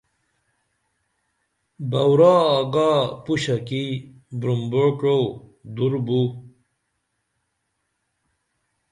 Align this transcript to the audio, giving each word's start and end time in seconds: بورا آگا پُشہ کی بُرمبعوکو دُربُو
بورا 1.91 2.35
آگا 2.57 2.91
پُشہ 3.23 3.57
کی 3.67 3.83
بُرمبعوکو 4.39 5.17
دُربُو 5.75 6.21